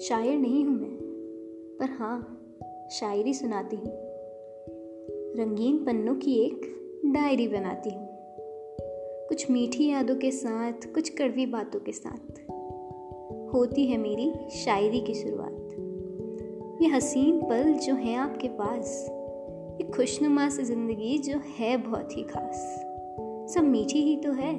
शायर 0.00 0.38
नहीं 0.38 0.64
हूँ 0.64 0.80
मैं। 0.80 0.96
पर 1.80 1.90
हाँ 1.90 2.40
शायरी 2.90 3.34
सुनाती 3.34 3.76
हूँ। 3.76 3.92
रंगीन 5.36 5.84
पन्नों 5.84 6.14
की 6.14 6.34
एक 6.34 6.60
डायरी 7.06 7.48
बनाती 7.48 7.90
हूँ। 7.90 8.08
कुछ 9.28 9.50
मीठी 9.50 9.90
यादों 9.90 10.16
के 10.16 10.30
साथ, 10.30 10.72
कुछ 10.72 11.08
कड़वी 11.08 11.46
बातों 11.46 11.80
के 11.80 11.92
साथ। 11.92 12.50
होती 13.54 13.86
है 13.86 13.98
मेरी 13.98 14.32
शायरी 14.50 15.00
की 15.00 15.14
शुरुआत। 15.14 15.68
ये 16.82 16.88
हसीन 16.88 17.40
पल 17.40 17.72
जो 17.72 17.94
है 17.94 18.14
आपके 18.14 18.48
पास, 18.48 19.06
ये 19.80 19.92
खुशनुमा 19.92 20.48
से 20.48 20.64
ज़िंदगी 20.64 21.18
जो 21.18 21.40
है 21.58 21.76
बहुत 21.76 22.16
ही 22.16 22.22
खास। 22.22 22.86
सब 23.54 23.64
मीठी 23.64 23.98
ही 23.98 24.16
तो 24.16 24.32
है। 24.32 24.54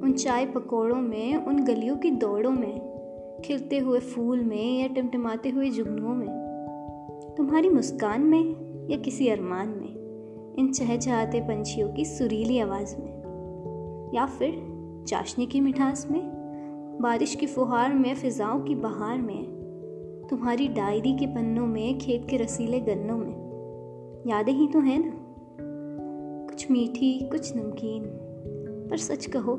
उन 0.00 0.12
चाय 0.12 0.46
पकौड़ों 0.46 1.00
में, 1.00 1.36
उन 1.36 1.64
गलियों 1.64 1.96
की 1.96 2.10
दौड़ों 2.10 2.50
में 2.50 2.97
खिलते 3.44 3.78
हुए 3.78 4.00
फूल 4.00 4.44
में 4.44 4.80
या 4.80 4.86
टिमटिमाते 4.86 5.48
हुए 5.48 5.70
जुगनुओं 5.70 6.14
में? 6.14 6.48
तुम्हारी 7.36 7.68
मुस्कान 7.68 8.22
में 8.22 8.56
या 8.90 8.96
किसी 8.96 9.28
अरमान 9.28 9.68
में? 9.68 9.98
इन 10.58 10.72
चहचहाते 10.72 11.40
पंछियों 11.40 11.92
की 11.92 12.04
सुरीली 12.04 12.58
आवाज़ 12.58 12.96
में? 12.96 13.18
या 14.14 14.26
फिर 14.26 14.78
चाशनी 15.08 15.46
की 15.46 15.60
मिठास 15.60 16.08
में? 16.10 16.22
बारिश 17.00 17.34
की 17.34 17.46
फुहार 17.46 17.94
में, 17.94 18.14
फिजाओं 18.14 18.60
की 18.60 18.74
बहार 18.74 19.18
में? 19.18 19.42
तुम्हारी 20.30 20.68
डायरी 20.68 21.12
के 21.12 21.26
पन्नों 21.26 21.66
में, 21.66 21.98
खेत 21.98 22.26
के 22.30 22.36
रसीले 22.36 22.80
गन्नों 22.80 23.18
में? 23.18 23.48
यादें 24.26 24.52
ही 24.52 24.68
तो 24.68 24.80
हैं 24.80 25.04
ना। 25.06 25.12
कुछ 26.50 26.70
मीठी, 26.70 27.28
कुछ 27.28 27.56
नमकीन। 27.56 28.02
पर 28.90 28.96
सच 28.96 29.26
कहो, 29.26 29.56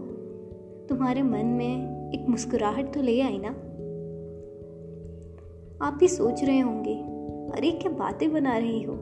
तुम्हारे 0.89 1.23
मन 1.23 1.45
में 1.45 1.99
एक 2.11 2.29
मुस्कुराहट 2.29 2.93
तो 2.93 3.01
ले 3.01 3.21
आई 3.21 3.37
ना? 3.37 3.55
आप 5.81 5.93
भी 5.93 6.07
सोच 6.07 6.43
रहे 6.43 6.59
होंगे, 6.59 6.93
अरे 7.57 7.71
क्या 7.71 7.91
बातें 7.91 8.31
बना 8.33 8.57
रही 8.57 8.81
हो? 8.83 8.95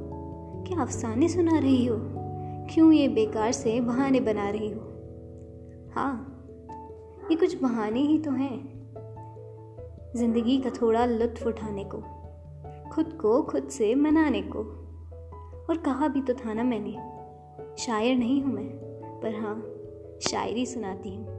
क्या 0.68 0.82
अफसाने 0.82 1.30
सुना 1.30 1.60
रही 1.60 1.86
हो? 1.86 1.98
क्यों 2.70 2.92
ये 2.92 3.08
बेकार 3.08 3.52
से 3.52 3.80
बहाने 3.82 4.20
बना 4.20 4.50
रही 4.50 4.70
हो? 4.72 4.82
हाँ 5.96 6.34
ये 7.32 7.36
कुछ 7.36 7.62
बहाने 7.62 8.00
ही 8.00 8.18
तो 8.20 8.32
हैं। 8.32 8.58
ज़िंदगी 10.16 10.58
का 10.58 10.70
थोड़ा 10.70 11.06
लुत्फ 11.06 11.48
उठाने 11.48 11.84
को, 11.84 11.98
खुद 12.90 13.14
को 13.14 13.42
खुद 13.44 13.68
से 13.68 13.94
मनाने 13.96 14.42
को। 14.42 14.60
और 15.70 15.78
कहा 15.78 16.08
भी 16.08 16.22
तो 16.22 16.34
था 16.34 16.54
ना 16.54 16.64
मैंने, 16.64 16.94
शायर 17.78 18.16
नहीं 18.16 18.42
हूँ 18.44 18.54
मैं, 18.54 18.70
पर 19.22 19.36
हाँ 19.36 19.56
शायरी 20.30 20.66
सुनाती 20.66 21.16
हूँ। 21.16 21.37